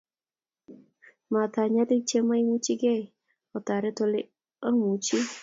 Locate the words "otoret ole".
3.57-4.21